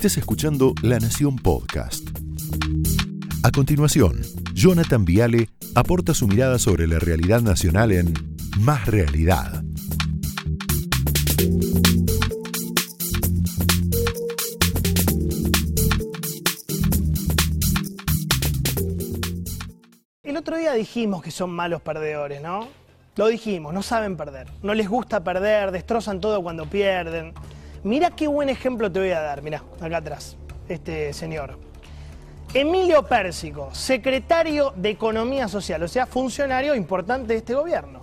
Estés 0.00 0.16
escuchando 0.16 0.72
La 0.80 0.98
Nación 0.98 1.36
Podcast. 1.36 2.08
A 3.42 3.50
continuación, 3.50 4.22
Jonathan 4.54 5.04
Viale 5.04 5.50
aporta 5.74 6.14
su 6.14 6.26
mirada 6.26 6.58
sobre 6.58 6.86
la 6.86 6.98
realidad 6.98 7.42
nacional 7.42 7.92
en 7.92 8.14
Más 8.60 8.86
Realidad. 8.86 9.62
El 20.22 20.38
otro 20.38 20.56
día 20.56 20.72
dijimos 20.72 21.22
que 21.22 21.30
son 21.30 21.50
malos 21.50 21.82
perdedores, 21.82 22.40
¿no? 22.40 22.68
Lo 23.16 23.26
dijimos, 23.26 23.74
no 23.74 23.82
saben 23.82 24.16
perder, 24.16 24.46
no 24.62 24.72
les 24.72 24.88
gusta 24.88 25.22
perder, 25.22 25.72
destrozan 25.72 26.22
todo 26.22 26.42
cuando 26.42 26.64
pierden. 26.64 27.34
Mira 27.82 28.10
qué 28.10 28.26
buen 28.26 28.50
ejemplo 28.50 28.92
te 28.92 28.98
voy 28.98 29.10
a 29.10 29.20
dar, 29.20 29.40
mira, 29.40 29.62
acá 29.80 29.98
atrás, 29.98 30.36
este 30.68 31.14
señor. 31.14 31.58
Emilio 32.52 33.06
Pérsico, 33.06 33.74
secretario 33.74 34.74
de 34.76 34.90
Economía 34.90 35.48
Social, 35.48 35.82
o 35.82 35.88
sea, 35.88 36.04
funcionario 36.04 36.74
importante 36.74 37.32
de 37.32 37.38
este 37.38 37.54
gobierno. 37.54 38.02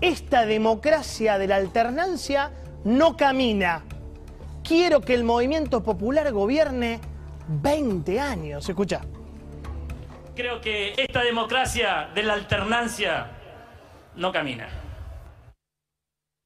Esta 0.00 0.44
democracia 0.46 1.38
de 1.38 1.46
la 1.46 1.56
alternancia 1.56 2.50
no 2.82 3.16
camina. 3.16 3.84
Quiero 4.64 5.00
que 5.00 5.14
el 5.14 5.22
movimiento 5.22 5.82
popular 5.82 6.32
gobierne 6.32 6.98
20 7.46 8.18
años. 8.18 8.68
Escucha. 8.68 9.02
Creo 10.34 10.60
que 10.60 10.94
esta 10.96 11.22
democracia 11.22 12.08
de 12.14 12.22
la 12.24 12.32
alternancia 12.32 13.30
no 14.16 14.32
camina. 14.32 14.68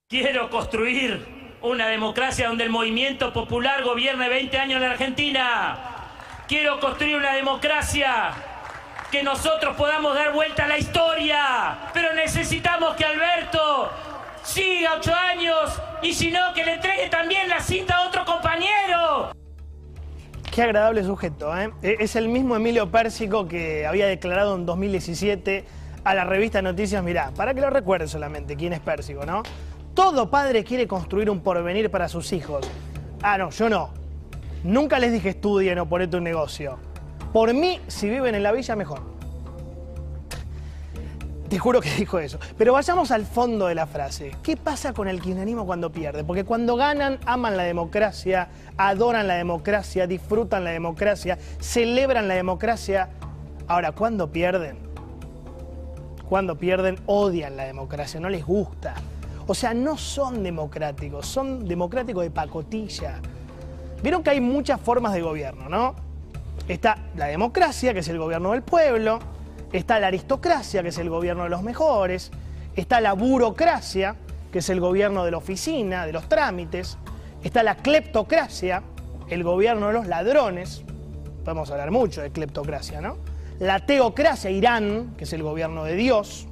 Quiero 0.08 0.50
construir 0.50 1.37
una 1.62 1.88
democracia 1.88 2.48
donde 2.48 2.64
el 2.64 2.70
movimiento 2.70 3.32
popular 3.32 3.82
gobierne 3.82 4.28
20 4.28 4.58
años 4.58 4.76
en 4.76 4.82
la 4.82 4.90
Argentina. 4.92 5.78
Quiero 6.46 6.80
construir 6.80 7.16
una 7.16 7.34
democracia 7.34 8.32
que 9.10 9.22
nosotros 9.22 9.76
podamos 9.76 10.14
dar 10.14 10.32
vuelta 10.32 10.64
a 10.64 10.68
la 10.68 10.78
historia. 10.78 11.78
Pero 11.92 12.14
necesitamos 12.14 12.94
que 12.94 13.04
Alberto 13.04 13.90
siga 14.42 14.94
ocho 14.96 15.14
años 15.14 15.80
y 16.02 16.12
si 16.12 16.30
no, 16.30 16.52
que 16.54 16.64
le 16.64 16.74
entregue 16.74 17.08
también 17.08 17.48
la 17.48 17.60
cinta 17.60 17.96
a 17.96 18.08
otro 18.08 18.24
compañero. 18.24 19.32
Qué 20.50 20.62
agradable 20.62 21.04
sujeto, 21.04 21.56
¿eh? 21.56 21.70
Es 21.82 22.16
el 22.16 22.28
mismo 22.28 22.56
Emilio 22.56 22.90
Pérsico 22.90 23.46
que 23.46 23.86
había 23.86 24.06
declarado 24.06 24.56
en 24.56 24.66
2017 24.66 25.64
a 26.04 26.14
la 26.14 26.24
revista 26.24 26.62
Noticias, 26.62 27.02
mirá, 27.02 27.30
para 27.36 27.54
que 27.54 27.60
lo 27.60 27.70
recuerden 27.70 28.08
solamente 28.08 28.56
quién 28.56 28.72
es 28.72 28.80
Pérsico, 28.80 29.26
¿no? 29.26 29.42
Todo 29.98 30.30
padre 30.30 30.62
quiere 30.62 30.86
construir 30.86 31.28
un 31.28 31.40
porvenir 31.40 31.90
para 31.90 32.06
sus 32.08 32.32
hijos. 32.32 32.64
Ah, 33.20 33.36
no, 33.36 33.50
yo 33.50 33.68
no. 33.68 33.90
Nunca 34.62 35.00
les 35.00 35.10
dije 35.10 35.30
estudien 35.30 35.76
o 35.80 35.88
ponete 35.88 36.16
un 36.16 36.22
negocio. 36.22 36.78
Por 37.32 37.52
mí, 37.52 37.80
si 37.88 38.08
viven 38.08 38.36
en 38.36 38.44
la 38.44 38.52
villa, 38.52 38.76
mejor. 38.76 39.00
Te 41.48 41.58
juro 41.58 41.80
que 41.80 41.90
dijo 41.98 42.20
eso. 42.20 42.38
Pero 42.56 42.74
vayamos 42.74 43.10
al 43.10 43.26
fondo 43.26 43.66
de 43.66 43.74
la 43.74 43.88
frase. 43.88 44.36
¿Qué 44.40 44.56
pasa 44.56 44.92
con 44.92 45.08
el 45.08 45.20
kirchnerismo 45.20 45.66
cuando 45.66 45.90
pierde? 45.90 46.22
Porque 46.22 46.44
cuando 46.44 46.76
ganan, 46.76 47.18
aman 47.26 47.56
la 47.56 47.64
democracia, 47.64 48.50
adoran 48.76 49.26
la 49.26 49.34
democracia, 49.34 50.06
disfrutan 50.06 50.62
la 50.62 50.70
democracia, 50.70 51.38
celebran 51.58 52.28
la 52.28 52.34
democracia. 52.34 53.10
Ahora, 53.66 53.90
cuando 53.90 54.30
pierden, 54.30 54.78
cuando 56.28 56.56
pierden, 56.56 57.00
odian 57.06 57.56
la 57.56 57.64
democracia, 57.64 58.20
no 58.20 58.28
les 58.28 58.46
gusta. 58.46 58.94
O 59.50 59.54
sea, 59.54 59.72
no 59.72 59.96
son 59.96 60.42
democráticos, 60.42 61.26
son 61.26 61.66
democráticos 61.66 62.22
de 62.22 62.30
pacotilla. 62.30 63.18
Vieron 64.02 64.22
que 64.22 64.28
hay 64.28 64.42
muchas 64.42 64.78
formas 64.78 65.14
de 65.14 65.22
gobierno, 65.22 65.70
¿no? 65.70 65.96
Está 66.68 66.98
la 67.16 67.26
democracia, 67.28 67.94
que 67.94 68.00
es 68.00 68.08
el 68.08 68.18
gobierno 68.18 68.52
del 68.52 68.60
pueblo, 68.60 69.18
está 69.72 69.98
la 70.00 70.08
aristocracia, 70.08 70.82
que 70.82 70.90
es 70.90 70.98
el 70.98 71.08
gobierno 71.08 71.44
de 71.44 71.48
los 71.48 71.62
mejores, 71.62 72.30
está 72.76 73.00
la 73.00 73.14
burocracia, 73.14 74.16
que 74.52 74.58
es 74.58 74.68
el 74.68 74.80
gobierno 74.80 75.24
de 75.24 75.30
la 75.30 75.38
oficina, 75.38 76.04
de 76.04 76.12
los 76.12 76.28
trámites, 76.28 76.98
está 77.42 77.62
la 77.62 77.76
cleptocracia, 77.76 78.82
el 79.30 79.44
gobierno 79.44 79.86
de 79.86 79.94
los 79.94 80.06
ladrones, 80.06 80.84
podemos 81.42 81.70
hablar 81.70 81.90
mucho 81.90 82.20
de 82.20 82.30
cleptocracia, 82.30 83.00
¿no? 83.00 83.16
La 83.60 83.86
teocracia, 83.86 84.50
Irán, 84.50 85.14
que 85.16 85.24
es 85.24 85.32
el 85.32 85.42
gobierno 85.42 85.84
de 85.84 85.94
Dios, 85.96 86.46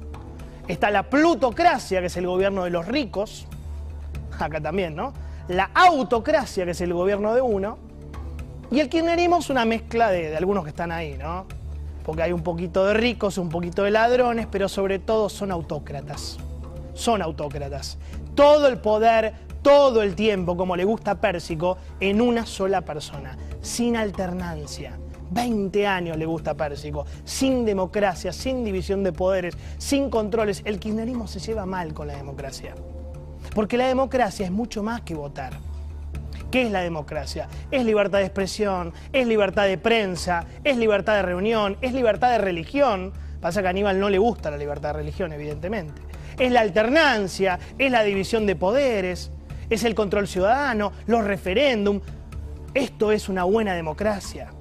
está 0.67 0.91
la 0.91 1.03
plutocracia, 1.03 1.99
que 1.99 2.07
es 2.07 2.17
el 2.17 2.27
gobierno 2.27 2.63
de 2.63 2.69
los 2.69 2.87
ricos, 2.87 3.45
acá 4.39 4.61
también, 4.61 4.95
¿no? 4.95 5.13
La 5.47 5.69
autocracia, 5.73 6.65
que 6.65 6.71
es 6.71 6.81
el 6.81 6.93
gobierno 6.93 7.33
de 7.33 7.41
uno, 7.41 7.77
y 8.69 8.79
el 8.79 8.89
kirchnerismo 8.89 9.37
es 9.37 9.49
una 9.49 9.65
mezcla 9.65 10.09
de, 10.09 10.35
algunos 10.35 10.63
que 10.63 10.71
están 10.71 10.91
ahí, 10.91 11.17
¿no? 11.17 11.45
porque 12.07 12.23
hay 12.23 12.31
un 12.31 12.41
poquito 12.41 12.85
de 12.85 12.93
ricos, 12.93 13.37
un 13.37 13.49
poquito 13.49 13.83
de 13.83 13.91
ladrones, 13.91 14.47
pero 14.49 14.69
sobre 14.69 14.97
todo 14.97 15.27
son 15.27 15.51
autócratas. 15.51 16.37
Son 16.93 17.21
autócratas. 17.21 17.97
Todo 18.33 18.69
el 18.69 18.77
poder, 18.77 19.33
todo 19.61 20.01
el 20.01 20.15
tiempo, 20.15 20.55
como 20.55 20.77
le 20.77 20.85
gusta 20.85 21.15
Pérsico, 21.15 21.77
en 21.99 22.21
una 22.21 22.45
sola 22.45 22.79
persona, 22.79 23.37
sin 23.61 23.97
alternancia. 23.97 24.97
20 25.31 25.87
años 25.87 26.17
le 26.17 26.25
gusta 26.25 26.55
Pérsico, 26.55 27.05
sin 27.23 27.65
democracia, 27.65 28.31
sin 28.33 28.63
división 28.63 29.03
de 29.03 29.13
poderes, 29.13 29.55
sin 29.77 30.09
controles. 30.09 30.61
El 30.65 30.79
kirchnerismo 30.79 31.27
se 31.27 31.39
lleva 31.39 31.65
mal 31.65 31.93
con 31.93 32.07
la 32.07 32.15
democracia. 32.15 32.75
Porque 33.53 33.77
la 33.77 33.87
democracia 33.87 34.45
es 34.45 34.51
mucho 34.51 34.83
más 34.83 35.01
que 35.01 35.15
votar. 35.15 35.53
¿Qué 36.51 36.63
es 36.63 36.71
la 36.71 36.81
democracia? 36.81 37.49
Es 37.71 37.83
libertad 37.83 38.19
de 38.19 38.25
expresión, 38.25 38.93
es 39.11 39.27
libertad 39.27 39.65
de 39.65 39.77
prensa, 39.77 40.45
es 40.63 40.77
libertad 40.77 41.15
de 41.15 41.21
reunión, 41.23 41.77
es 41.81 41.93
libertad 41.93 42.31
de 42.31 42.37
religión. 42.37 43.11
Pasa 43.41 43.61
que 43.61 43.67
a 43.67 43.71
Aníbal 43.71 43.99
no 43.99 44.09
le 44.09 44.17
gusta 44.17 44.49
la 44.49 44.57
libertad 44.57 44.89
de 44.89 44.99
religión, 44.99 45.33
evidentemente. 45.33 46.01
Es 46.39 46.51
la 46.51 46.61
alternancia, 46.61 47.59
es 47.77 47.91
la 47.91 48.03
división 48.03 48.45
de 48.45 48.55
poderes, 48.55 49.31
es 49.69 49.83
el 49.83 49.93
control 49.93 50.27
ciudadano, 50.27 50.93
los 51.07 51.23
referéndum. 51.23 51.99
Esto 52.73 53.11
es 53.11 53.27
una 53.27 53.43
buena 53.43 53.73
democracia. 53.73 54.51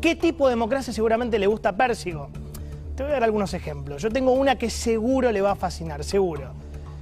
¿Qué 0.00 0.14
tipo 0.14 0.46
de 0.46 0.50
democracia 0.52 0.92
seguramente 0.92 1.38
le 1.38 1.46
gusta 1.46 1.70
a 1.70 1.76
Pérsico? 1.76 2.28
Te 2.96 3.02
voy 3.02 3.10
a 3.10 3.14
dar 3.14 3.24
algunos 3.24 3.52
ejemplos. 3.54 4.02
Yo 4.02 4.10
tengo 4.10 4.32
una 4.32 4.56
que 4.56 4.70
seguro 4.70 5.32
le 5.32 5.40
va 5.40 5.52
a 5.52 5.56
fascinar, 5.56 6.02
seguro. 6.04 6.52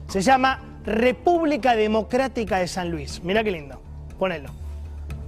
Se 0.09 0.21
llama 0.21 0.60
República 0.84 1.75
Democrática 1.77 2.59
de 2.59 2.69
San 2.69 2.91
Luis. 2.91 3.22
Mira 3.22 3.43
qué 3.43 3.50
lindo. 3.50 3.81
Ponelo. 4.19 4.50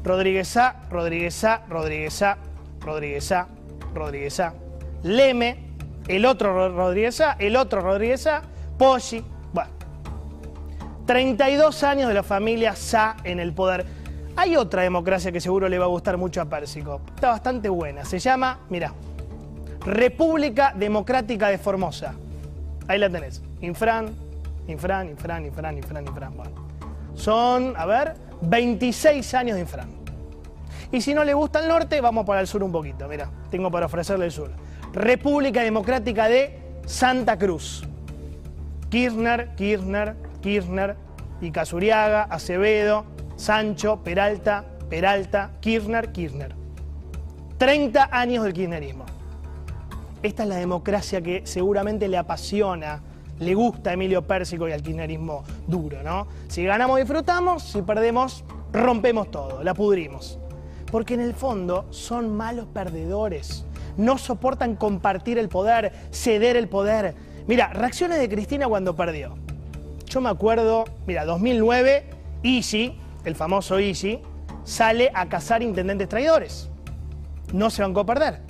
Rodríguez 0.05 0.57
A, 0.57 0.83
Rodríguez 0.91 1.43
A, 1.45 1.63
Rodríguez 1.69 2.23
A, 2.23 2.39
Rodríguez 2.81 3.33
A, 3.33 3.49
Rodríguez 3.95 4.41
A. 4.41 4.55
Leme, 5.03 5.59
el 6.09 6.25
otro 6.27 6.69
Rodríguez 6.69 7.21
A, 7.21 7.33
el 7.39 7.57
otro 7.57 7.81
Rodríguez 7.81 8.27
A, 8.27 8.43
Poggi. 8.79 9.25
Bueno. 9.53 9.71
32 11.07 11.83
años 11.83 12.09
de 12.09 12.15
la 12.15 12.23
familia 12.23 12.77
Sa 12.77 13.17
en 13.25 13.41
el 13.41 13.53
poder. 13.53 13.87
Hay 14.37 14.55
otra 14.55 14.83
democracia 14.83 15.33
que 15.33 15.41
seguro 15.41 15.69
le 15.69 15.79
va 15.79 15.87
a 15.87 15.89
gustar 15.89 16.19
mucho 16.19 16.43
a 16.43 16.45
Pérsico. 16.45 17.01
Está 17.15 17.31
bastante 17.31 17.71
buena. 17.71 18.05
Se 18.05 18.19
llama, 18.19 18.61
mira, 18.69 18.93
República 19.81 20.75
Democrática 20.77 21.49
de 21.49 21.57
Formosa. 21.57 22.15
Ahí 22.87 22.99
la 22.99 23.09
tenés. 23.09 23.43
Infran, 23.63 24.15
Infran, 24.69 25.09
Infran, 25.09 25.47
Infran, 25.47 25.79
Infran, 25.79 26.07
Infran. 26.07 26.33
Son, 27.15 27.75
a 27.77 27.87
ver, 27.87 28.15
26 28.43 29.35
años 29.35 29.55
de 29.55 29.63
Infran. 29.63 29.89
Y 30.93 31.01
si 31.01 31.15
no 31.15 31.25
le 31.25 31.33
gusta 31.33 31.61
el 31.61 31.69
norte, 31.69 32.01
vamos 32.01 32.27
para 32.27 32.41
el 32.41 32.47
sur 32.47 32.63
un 32.63 32.71
poquito. 32.71 33.09
Mira, 33.09 33.31
tengo 33.51 33.71
para 33.71 33.87
ofrecerle 33.87 34.27
el 34.27 34.33
sur. 34.33 34.51
República 34.93 35.63
Democrática 35.63 36.29
de 36.29 36.61
Santa 36.85 37.39
Cruz. 37.39 37.85
Kirchner, 38.91 39.55
Kirchner, 39.57 40.15
Kirchner, 40.43 40.97
y 41.41 41.51
Casuriaga, 41.51 42.23
Acevedo, 42.25 43.05
Sancho, 43.37 44.03
Peralta, 44.03 44.65
Peralta, 44.89 45.53
Kirchner, 45.61 46.13
Kirchner. 46.13 46.55
30 47.59 48.09
años 48.13 48.45
del 48.45 48.53
kirchnerismo. 48.53 49.07
Esta 50.23 50.43
es 50.43 50.49
la 50.49 50.57
democracia 50.57 51.21
que 51.23 51.43
seguramente 51.47 52.09
le 52.09 52.19
apasiona 52.19 53.03
le 53.39 53.55
gusta 53.55 53.91
a 53.91 53.93
Emilio 53.93 54.23
Pérsico 54.23 54.69
y 54.69 54.73
al 54.73 54.83
kirchnerismo 54.83 55.45
duro, 55.67 56.03
¿no? 56.03 56.27
Si 56.49 56.65
ganamos 56.65 56.99
disfrutamos, 56.99 57.63
si 57.63 57.83
perdemos 57.83 58.45
rompemos 58.73 59.31
todo, 59.31 59.63
la 59.63 59.75
pudrimos. 59.75 60.39
Porque 60.91 61.15
en 61.15 61.21
el 61.21 61.35
fondo 61.35 61.87
son 61.91 62.35
malos 62.35 62.67
perdedores. 62.67 63.65
No 63.97 64.19
soportan 64.19 64.77
compartir 64.77 65.39
el 65.39 65.49
poder, 65.49 65.93
ceder 66.13 66.57
el 66.57 66.69
poder. 66.69 67.15
Mira, 67.47 67.69
reacciones 67.73 68.19
de 68.19 68.29
Cristina 68.29 68.69
cuando 68.69 68.95
perdió. 68.95 69.37
Yo 70.07 70.21
me 70.21 70.31
acuerdo, 70.31 70.85
mira, 71.07 71.25
2009, 71.25 72.11
Easy, 72.43 72.99
el 73.27 73.35
famoso 73.35 73.79
Easy, 73.79 74.21
sale 74.65 75.11
a 75.13 75.29
cazar 75.29 75.63
intendentes 75.63 76.09
traidores. 76.09 76.71
No 77.53 77.71
se 77.71 77.83
bancó 77.83 78.01
a 78.01 78.07
perder. 78.07 78.41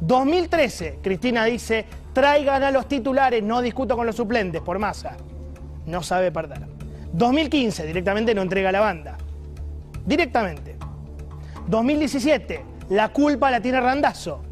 2013, 0.00 0.98
Cristina 1.02 1.44
dice, 1.44 1.86
traigan 2.12 2.62
a 2.62 2.70
los 2.70 2.88
titulares, 2.88 3.42
no 3.42 3.62
discuto 3.62 3.94
con 3.94 4.06
los 4.06 4.16
suplentes, 4.16 4.60
por 4.62 4.78
masa. 4.78 5.16
No 5.86 6.02
sabe 6.02 6.32
perder. 6.32 6.66
2015, 7.12 7.86
directamente 7.86 8.34
no 8.34 8.42
entrega 8.42 8.72
la 8.72 8.80
banda. 8.80 9.18
Directamente. 10.04 10.76
2017, 11.68 12.64
la 12.88 13.10
culpa 13.10 13.50
la 13.50 13.60
tiene 13.60 13.80
Randazo. 13.80 14.42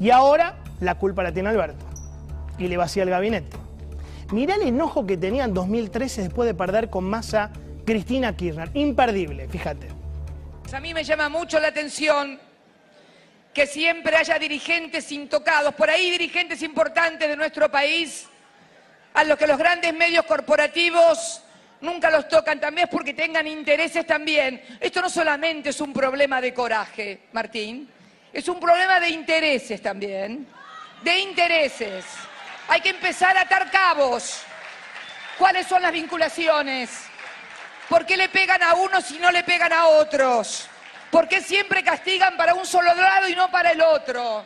Y 0.00 0.10
ahora 0.10 0.56
la 0.80 0.96
culpa 0.96 1.22
la 1.22 1.32
tiene 1.32 1.50
Alberto. 1.50 1.84
Y 2.58 2.68
le 2.68 2.76
vacía 2.76 3.02
el 3.02 3.10
gabinete. 3.10 3.56
Mirá 4.32 4.54
el 4.56 4.62
enojo 4.62 5.06
que 5.06 5.16
tenía 5.16 5.44
en 5.44 5.52
2013 5.54 6.22
después 6.22 6.46
de 6.46 6.54
perder 6.54 6.88
con 6.88 7.04
masa 7.04 7.52
Cristina 7.84 8.34
Kirchner. 8.36 8.70
Imperdible, 8.74 9.48
fíjate. 9.48 9.88
A 10.72 10.80
mí 10.80 10.92
me 10.92 11.04
llama 11.04 11.28
mucho 11.28 11.60
la 11.60 11.68
atención 11.68 12.40
que 13.52 13.66
siempre 13.66 14.16
haya 14.16 14.38
dirigentes 14.38 15.12
intocados, 15.12 15.74
por 15.74 15.88
ahí 15.88 16.10
dirigentes 16.10 16.60
importantes 16.62 17.28
de 17.28 17.36
nuestro 17.36 17.70
país, 17.70 18.26
a 19.14 19.22
los 19.22 19.38
que 19.38 19.46
los 19.46 19.56
grandes 19.56 19.94
medios 19.94 20.24
corporativos 20.24 21.40
nunca 21.80 22.10
los 22.10 22.28
tocan, 22.28 22.58
también 22.58 22.88
es 22.88 22.90
porque 22.90 23.14
tengan 23.14 23.46
intereses 23.46 24.04
también. 24.04 24.60
Esto 24.80 25.00
no 25.00 25.08
solamente 25.08 25.70
es 25.70 25.80
un 25.80 25.92
problema 25.92 26.40
de 26.40 26.52
coraje, 26.52 27.20
Martín, 27.32 27.88
es 28.32 28.48
un 28.48 28.58
problema 28.58 28.98
de 28.98 29.10
intereses 29.10 29.80
también, 29.80 30.48
de 31.02 31.18
intereses. 31.20 32.04
Hay 32.66 32.80
que 32.80 32.88
empezar 32.90 33.36
a 33.36 33.42
atar 33.42 33.70
cabos. 33.70 34.42
¿Cuáles 35.38 35.66
son 35.68 35.82
las 35.82 35.92
vinculaciones? 35.92 36.90
¿Por 37.88 38.06
qué 38.06 38.16
le 38.16 38.28
pegan 38.28 38.62
a 38.62 38.74
unos 38.74 39.10
y 39.10 39.18
no 39.18 39.30
le 39.30 39.42
pegan 39.42 39.72
a 39.72 39.86
otros? 39.86 40.68
¿Por 41.10 41.28
qué 41.28 41.40
siempre 41.40 41.84
castigan 41.84 42.36
para 42.36 42.54
un 42.54 42.66
solo 42.66 42.94
lado 42.94 43.28
y 43.28 43.34
no 43.34 43.50
para 43.50 43.70
el 43.70 43.80
otro? 43.82 44.44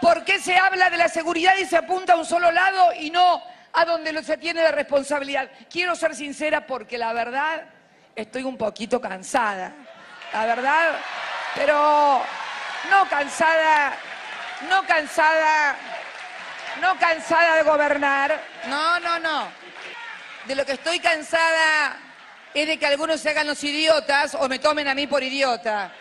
¿Por 0.00 0.24
qué 0.24 0.40
se 0.40 0.56
habla 0.56 0.90
de 0.90 0.96
la 0.96 1.08
seguridad 1.08 1.52
y 1.60 1.64
se 1.64 1.76
apunta 1.76 2.14
a 2.14 2.16
un 2.16 2.24
solo 2.24 2.50
lado 2.50 2.92
y 2.94 3.10
no 3.10 3.42
a 3.72 3.84
donde 3.84 4.22
se 4.24 4.36
tiene 4.36 4.62
la 4.62 4.72
responsabilidad? 4.72 5.48
Quiero 5.70 5.94
ser 5.94 6.14
sincera 6.14 6.66
porque 6.66 6.98
la 6.98 7.12
verdad 7.12 7.62
estoy 8.16 8.42
un 8.42 8.56
poquito 8.56 9.00
cansada. 9.00 9.72
La 10.32 10.46
verdad, 10.46 10.96
pero 11.54 12.22
no 12.90 13.08
cansada, 13.08 13.94
no 14.68 14.84
cansada, 14.86 15.76
no 16.80 16.98
cansada 16.98 17.56
de 17.56 17.62
gobernar. 17.62 18.40
No, 18.66 18.98
no, 18.98 19.18
no. 19.18 19.48
De 20.46 20.56
lo 20.56 20.64
que 20.64 20.72
estoy 20.72 20.98
cansada 20.98 21.96
es 22.54 22.66
de 22.66 22.78
que 22.78 22.86
algunos 22.86 23.20
se 23.20 23.30
hagan 23.30 23.46
los 23.46 23.62
idiotas 23.64 24.34
o 24.34 24.48
me 24.48 24.58
tomen 24.58 24.88
a 24.88 24.94
mí 24.94 25.06
por 25.06 25.22
idiota. 25.22 25.92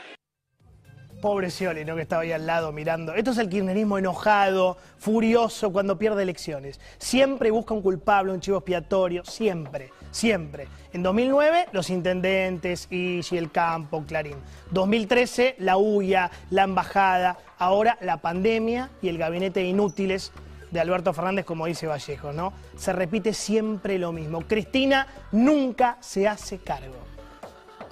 Pobre 1.22 1.52
Scioli, 1.52 1.86
¿no? 1.86 1.96
que 1.96 2.02
estaba 2.02 2.24
ahí 2.24 2.32
al 2.32 2.48
lado 2.48 2.72
mirando. 2.72 3.14
Esto 3.14 3.30
es 3.30 3.38
el 3.38 3.48
kirchnerismo 3.48 4.00
enojado, 4.00 4.78
furioso 4.98 5.72
cuando 5.72 6.00
pierde 6.00 6.24
elecciones. 6.24 6.80
Siempre 6.98 7.52
busca 7.52 7.76
un 7.76 7.84
culpable, 7.84 8.34
un 8.34 8.40
chivo 8.40 8.58
expiatorio, 8.58 9.24
siempre, 9.24 9.92
siempre. 10.10 10.68
En 10.94 11.04
2009, 11.04 11.68
los 11.74 11.92
intendentes, 11.92 12.88
y 12.90 13.22
el 13.38 13.52
Campo, 13.52 14.04
Clarín. 14.08 14.38
2013, 14.72 15.58
la 15.60 15.78
UIA, 15.78 16.32
la 16.50 16.64
embajada. 16.64 17.38
Ahora, 17.60 18.00
la 18.02 18.18
pandemia 18.18 18.90
y 19.04 19.10
el 19.10 19.20
gabinete 19.20 19.60
de 19.60 19.68
inútiles 19.68 20.32
de 20.72 20.80
Alberto 20.80 21.14
Fernández, 21.14 21.46
como 21.46 21.66
dice 21.66 21.88
Vallejo, 21.88 22.32
¿no? 22.32 22.54
Se 22.76 22.94
repite 22.94 23.34
siempre 23.34 24.00
lo 24.00 24.12
mismo. 24.12 24.42
Cristina 24.42 25.08
nunca 25.32 25.98
se 26.00 26.28
hace 26.28 26.60
cargo. 26.60 26.96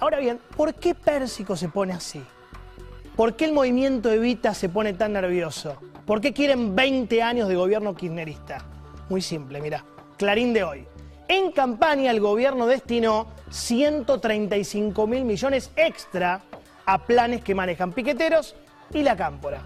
Ahora 0.00 0.18
bien, 0.18 0.40
¿por 0.56 0.74
qué 0.74 0.94
Pérsico 0.94 1.56
se 1.56 1.68
pone 1.68 1.92
así? 1.92 2.22
¿Por 3.14 3.36
qué 3.36 3.44
el 3.44 3.52
movimiento 3.52 4.10
Evita 4.10 4.54
se 4.54 4.70
pone 4.70 4.94
tan 4.94 5.12
nervioso? 5.12 5.76
¿Por 6.06 6.22
qué 6.22 6.32
quieren 6.32 6.74
20 6.74 7.22
años 7.22 7.48
de 7.48 7.54
gobierno 7.54 7.94
kirchnerista? 7.94 8.64
Muy 9.10 9.20
simple, 9.20 9.60
mira. 9.60 9.84
Clarín 10.16 10.54
de 10.54 10.64
hoy. 10.64 10.86
En 11.28 11.52
campaña 11.52 12.10
el 12.10 12.20
gobierno 12.20 12.66
destinó 12.66 13.26
135 13.50 15.06
mil 15.06 15.24
millones 15.24 15.70
extra 15.76 16.40
a 16.86 16.98
planes 17.06 17.44
que 17.44 17.54
manejan 17.54 17.92
piqueteros 17.92 18.56
y 18.92 19.02
la 19.02 19.16
cámpora. 19.16 19.62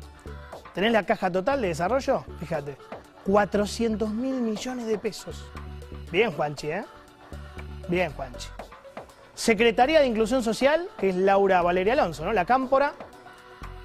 ¿Tenés 0.74 0.92
la 0.92 1.06
caja 1.06 1.30
total 1.30 1.62
de 1.62 1.68
desarrollo? 1.68 2.24
Fíjate, 2.40 2.76
400 3.24 4.10
mil 4.10 4.40
millones 4.40 4.86
de 4.86 4.98
pesos. 4.98 5.44
Bien, 6.12 6.30
Juanchi, 6.32 6.68
¿eh? 6.68 6.84
Bien, 7.88 8.12
Juanchi. 8.12 8.48
Secretaría 9.34 10.00
de 10.00 10.06
Inclusión 10.06 10.42
Social, 10.42 10.88
que 10.98 11.08
es 11.08 11.16
Laura 11.16 11.60
Valeria 11.62 11.94
Alonso, 11.94 12.24
¿no? 12.24 12.32
La 12.32 12.44
Cámpora, 12.44 12.94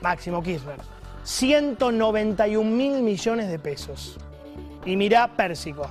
Máximo 0.02 0.44
Kirchner. 0.44 0.78
191 1.24 2.70
mil 2.70 3.02
millones 3.02 3.50
de 3.50 3.60
pesos. 3.60 4.18
Y 4.86 4.96
mirá 4.96 5.36
Pérsico. 5.36 5.90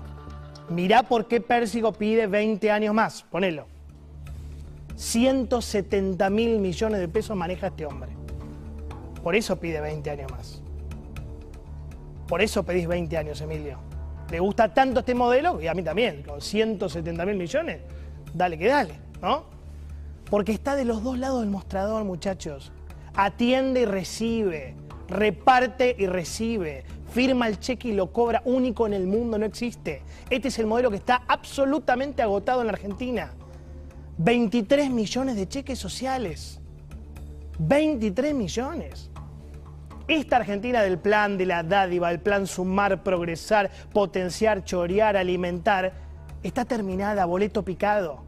Mirá 0.69 1.03
por 1.03 1.27
qué 1.27 1.41
Pérsico 1.41 1.93
pide 1.93 2.27
20 2.27 2.71
años 2.71 2.95
más. 2.95 3.23
Ponelo. 3.23 3.67
170 4.97 6.29
mil 6.31 6.59
millones 6.59 7.01
de 7.01 7.09
pesos 7.09 7.37
maneja 7.37 7.69
este 7.69 7.87
hombre. 7.87 8.11
Por 9.23 9.35
eso 9.35 9.59
pide 9.59 9.81
20 9.81 10.11
años 10.11 10.31
más. 10.31 10.63
Por 12.29 12.43
eso 12.43 12.63
pedís 12.63 12.87
20 12.87 13.17
años, 13.17 13.41
Emilio. 13.41 13.79
¿Le 14.31 14.39
gusta 14.39 14.73
tanto 14.75 15.01
este 15.01 15.15
modelo? 15.15 15.61
Y 15.61 15.67
a 15.67 15.75
mí 15.75 15.83
también, 15.83 16.23
con 16.23 16.43
170 16.43 17.25
mil 17.25 17.37
millones. 17.37 17.81
Dale 18.35 18.59
que 18.59 18.67
dale, 18.67 18.95
¿no? 19.23 19.45
Porque 20.29 20.53
está 20.53 20.77
de 20.77 20.85
los 20.85 21.03
dos 21.03 21.19
lados 21.19 21.41
del 21.41 21.49
mostrador, 21.49 22.05
muchachos. 22.05 22.71
Atiende 23.15 23.81
y 23.81 23.85
recibe, 23.87 24.75
reparte 25.09 25.97
y 25.99 26.07
recibe, 26.07 26.85
firma 27.11 27.49
el 27.49 27.59
cheque 27.59 27.89
y 27.89 27.93
lo 27.93 28.13
cobra 28.13 28.43
único 28.45 28.87
en 28.87 28.93
el 28.93 29.07
mundo, 29.07 29.39
no 29.39 29.47
existe. 29.47 30.03
Este 30.29 30.49
es 30.49 30.59
el 30.59 30.67
modelo 30.67 30.91
que 30.91 30.97
está 30.97 31.23
absolutamente 31.27 32.21
agotado 32.21 32.61
en 32.61 32.67
la 32.67 32.75
Argentina. 32.75 33.33
23 34.19 34.91
millones 34.91 35.37
de 35.37 35.49
cheques 35.49 35.79
sociales. 35.79 36.61
23 37.59 38.35
millones. 38.35 39.08
Esta 40.09 40.37
Argentina 40.37 40.81
del 40.81 40.99
plan 40.99 41.37
de 41.37 41.45
la 41.45 41.63
dádiva, 41.63 42.11
el 42.11 42.19
plan 42.19 42.47
sumar, 42.47 43.03
progresar, 43.03 43.71
potenciar, 43.93 44.65
chorear, 44.65 45.19
alimentar, 45.19 45.93
está 46.43 46.65
terminada, 46.65 47.27
boleto 47.27 47.63
picado. 47.63 48.25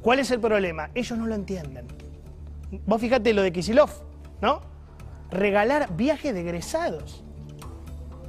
¿Cuál 0.00 0.20
es 0.20 0.30
el 0.30 0.40
problema? 0.40 0.90
Ellos 0.94 1.18
no 1.18 1.26
lo 1.26 1.34
entienden. 1.34 1.86
Vos 2.86 2.98
fíjate 2.98 3.34
lo 3.34 3.42
de 3.42 3.52
Kisilov, 3.52 3.90
¿no? 4.40 4.62
Regalar 5.30 5.94
viajes 5.94 6.32
de 6.32 6.40
egresados. 6.40 7.24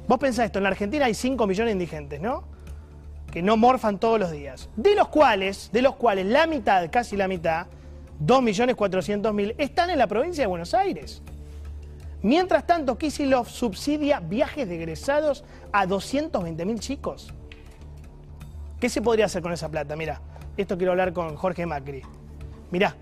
Vos 0.06 0.18
pensás 0.18 0.46
esto, 0.46 0.58
en 0.58 0.64
la 0.64 0.70
Argentina 0.70 1.06
hay 1.06 1.14
5 1.14 1.46
millones 1.46 1.70
de 1.70 1.72
indigentes, 1.72 2.20
¿no? 2.20 2.44
Que 3.30 3.40
no 3.40 3.56
morfan 3.56 3.98
todos 3.98 4.20
los 4.20 4.30
días. 4.30 4.68
De 4.76 4.94
los 4.94 5.08
cuales, 5.08 5.70
de 5.72 5.80
los 5.80 5.96
cuales 5.96 6.26
la 6.26 6.46
mitad, 6.46 6.90
casi 6.90 7.16
la 7.16 7.28
mitad, 7.28 7.68
2.400.000, 8.22 9.54
están 9.56 9.88
en 9.88 9.98
la 9.98 10.06
provincia 10.06 10.42
de 10.42 10.48
Buenos 10.48 10.74
Aires. 10.74 11.22
Mientras 12.22 12.66
tanto, 12.66 12.96
Kisilov 12.98 13.48
subsidia 13.48 14.20
viajes 14.20 14.68
de 14.68 14.76
egresados 14.76 15.44
a 15.72 15.86
220.000 15.86 16.78
chicos. 16.78 17.34
¿Qué 18.78 18.88
se 18.88 19.02
podría 19.02 19.26
hacer 19.26 19.42
con 19.42 19.52
esa 19.52 19.68
plata? 19.68 19.96
Mira, 19.96 20.20
esto 20.56 20.76
quiero 20.76 20.92
hablar 20.92 21.12
con 21.12 21.34
Jorge 21.34 21.66
Macri. 21.66 22.02
Mirá, 22.70 22.96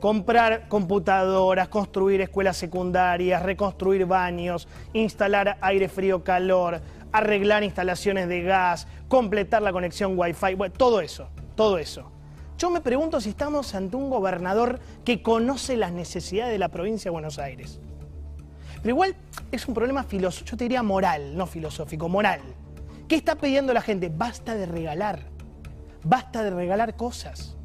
comprar 0.00 0.68
computadoras, 0.68 1.68
construir 1.68 2.20
escuelas 2.20 2.56
secundarias, 2.56 3.42
reconstruir 3.42 4.06
baños, 4.06 4.66
instalar 4.92 5.58
aire 5.60 5.88
frío 5.88 6.24
calor, 6.24 6.80
arreglar 7.12 7.62
instalaciones 7.62 8.28
de 8.28 8.42
gas, 8.42 8.88
completar 9.06 9.62
la 9.62 9.72
conexión 9.72 10.18
Wi-Fi, 10.18 10.54
bueno, 10.54 10.74
todo 10.76 11.00
eso, 11.00 11.28
todo 11.54 11.78
eso. 11.78 12.10
Yo 12.58 12.70
me 12.70 12.80
pregunto 12.80 13.20
si 13.20 13.30
estamos 13.30 13.76
ante 13.76 13.96
un 13.96 14.10
gobernador 14.10 14.80
que 15.04 15.22
conoce 15.22 15.76
las 15.76 15.92
necesidades 15.92 16.52
de 16.52 16.58
la 16.58 16.70
provincia 16.70 17.08
de 17.08 17.12
Buenos 17.12 17.38
Aires. 17.38 17.80
Pero 18.82 18.94
igual 18.94 19.16
es 19.50 19.66
un 19.66 19.74
problema 19.74 20.04
filosófico, 20.04 20.50
yo 20.50 20.56
te 20.56 20.64
diría 20.64 20.82
moral, 20.82 21.36
no 21.36 21.46
filosófico, 21.46 22.08
moral. 22.08 22.40
¿Qué 23.08 23.16
está 23.16 23.36
pidiendo 23.36 23.72
la 23.72 23.80
gente? 23.80 24.10
Basta 24.14 24.54
de 24.54 24.66
regalar. 24.66 25.20
Basta 26.04 26.42
de 26.42 26.50
regalar 26.50 26.94
cosas. 26.94 27.56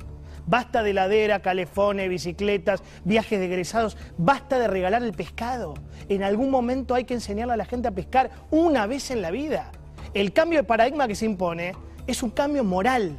Basta 0.46 0.84
de 0.84 0.92
heladera, 0.92 1.42
calefones, 1.42 2.10
bicicletas, 2.10 2.84
viajes 3.04 3.40
de 3.40 3.46
egresados. 3.46 3.98
Basta 4.18 4.60
de 4.60 4.68
regalar 4.68 5.04
el 5.04 5.14
pescado. 5.14 5.74
En 6.10 6.24
algún 6.24 6.50
momento 6.50 6.96
hay 6.96 7.06
que 7.06 7.14
enseñarle 7.14 7.54
a 7.54 7.58
la 7.58 7.66
gente 7.66 7.88
a 7.88 7.92
pescar 7.92 8.32
una 8.52 8.88
vez 8.88 9.12
en 9.12 9.22
la 9.22 9.32
vida. 9.32 9.72
El 10.14 10.34
cambio 10.34 10.60
de 10.60 10.64
paradigma 10.64 11.08
que 11.08 11.16
se 11.16 11.26
impone 11.26 11.74
es 12.08 12.24
un 12.24 12.30
cambio 12.30 12.64
moral. 12.64 13.18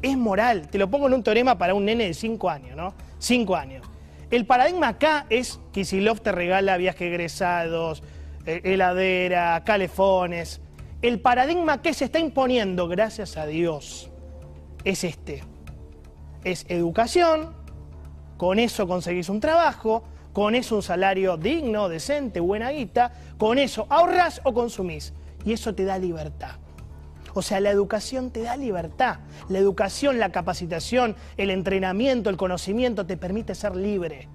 Es 0.00 0.16
moral. 0.16 0.68
Te 0.68 0.78
lo 0.78 0.90
pongo 0.90 1.06
en 1.06 1.14
un 1.14 1.22
teorema 1.22 1.56
para 1.58 1.74
un 1.74 1.84
nene 1.84 2.06
de 2.06 2.14
5 2.14 2.50
años, 2.50 2.76
¿no? 2.76 2.94
5 3.18 3.56
años. 3.56 3.86
El 4.32 4.46
paradigma 4.46 4.88
acá 4.88 5.26
es 5.28 5.60
Kisilov 5.72 6.20
te 6.20 6.32
regala 6.32 6.78
viajes 6.78 7.02
egresados, 7.02 8.02
eh, 8.46 8.62
heladera, 8.64 9.62
calefones. 9.62 10.62
El 11.02 11.20
paradigma 11.20 11.82
que 11.82 11.92
se 11.92 12.06
está 12.06 12.18
imponiendo, 12.18 12.88
gracias 12.88 13.36
a 13.36 13.44
Dios, 13.44 14.10
es 14.84 15.04
este. 15.04 15.44
Es 16.44 16.64
educación, 16.70 17.54
con 18.38 18.58
eso 18.58 18.88
conseguís 18.88 19.28
un 19.28 19.38
trabajo, 19.38 20.02
con 20.32 20.54
eso 20.54 20.76
un 20.76 20.82
salario 20.82 21.36
digno, 21.36 21.90
decente, 21.90 22.40
buena 22.40 22.70
guita, 22.70 23.12
con 23.36 23.58
eso 23.58 23.86
ahorras 23.90 24.40
o 24.44 24.54
consumís. 24.54 25.12
Y 25.44 25.52
eso 25.52 25.74
te 25.74 25.84
da 25.84 25.98
libertad. 25.98 26.56
O 27.34 27.42
sea, 27.42 27.60
la 27.60 27.70
educación 27.70 28.30
te 28.30 28.42
da 28.42 28.56
libertad. 28.56 29.20
La 29.48 29.58
educación, 29.58 30.18
la 30.18 30.30
capacitación, 30.30 31.16
el 31.36 31.50
entrenamiento, 31.50 32.30
el 32.30 32.36
conocimiento 32.36 33.06
te 33.06 33.16
permite 33.16 33.54
ser 33.54 33.76
libre. 33.76 34.28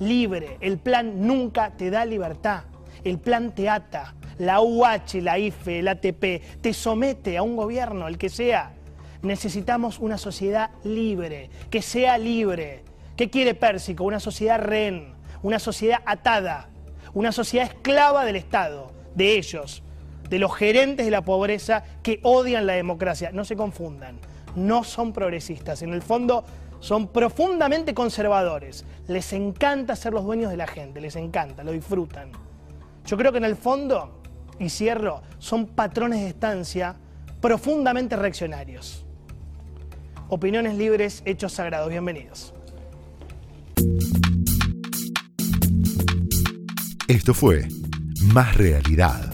libre. 0.00 0.58
El 0.60 0.78
plan 0.78 1.26
nunca 1.26 1.76
te 1.76 1.90
da 1.90 2.04
libertad. 2.04 2.64
El 3.04 3.18
plan 3.18 3.54
te 3.54 3.68
ata. 3.68 4.14
La 4.38 4.60
UH, 4.60 5.20
la 5.22 5.38
IFE, 5.38 5.78
el 5.78 5.88
ATP, 5.88 6.60
te 6.60 6.74
somete 6.74 7.36
a 7.36 7.42
un 7.42 7.54
gobierno, 7.54 8.08
el 8.08 8.18
que 8.18 8.28
sea. 8.28 8.74
Necesitamos 9.22 10.00
una 10.00 10.18
sociedad 10.18 10.70
libre, 10.82 11.50
que 11.70 11.82
sea 11.82 12.18
libre. 12.18 12.82
¿Qué 13.16 13.30
quiere 13.30 13.54
Pérsico? 13.54 14.02
Una 14.02 14.18
sociedad 14.18 14.58
rehén, 14.58 15.14
una 15.42 15.60
sociedad 15.60 16.00
atada, 16.04 16.68
una 17.12 17.30
sociedad 17.30 17.68
esclava 17.68 18.24
del 18.24 18.34
Estado, 18.34 18.90
de 19.14 19.38
ellos, 19.38 19.83
de 20.28 20.38
los 20.38 20.54
gerentes 20.54 21.06
de 21.06 21.10
la 21.10 21.22
pobreza 21.22 21.84
que 22.02 22.20
odian 22.22 22.66
la 22.66 22.74
democracia. 22.74 23.30
No 23.32 23.44
se 23.44 23.56
confundan, 23.56 24.18
no 24.56 24.84
son 24.84 25.12
progresistas. 25.12 25.82
En 25.82 25.92
el 25.92 26.02
fondo 26.02 26.44
son 26.80 27.08
profundamente 27.08 27.94
conservadores. 27.94 28.84
Les 29.08 29.32
encanta 29.32 29.96
ser 29.96 30.12
los 30.12 30.24
dueños 30.24 30.50
de 30.50 30.56
la 30.56 30.66
gente, 30.66 31.00
les 31.00 31.16
encanta, 31.16 31.64
lo 31.64 31.72
disfrutan. 31.72 32.30
Yo 33.06 33.16
creo 33.16 33.32
que 33.32 33.38
en 33.38 33.44
el 33.44 33.56
fondo, 33.56 34.20
y 34.58 34.68
cierro, 34.70 35.22
son 35.38 35.66
patrones 35.66 36.20
de 36.20 36.28
estancia 36.28 36.96
profundamente 37.40 38.16
reaccionarios. 38.16 39.04
Opiniones 40.28 40.76
libres, 40.76 41.22
hechos 41.26 41.52
sagrados. 41.52 41.90
Bienvenidos. 41.90 42.54
Esto 47.06 47.34
fue 47.34 47.68
Más 48.32 48.56
Realidad, 48.56 49.33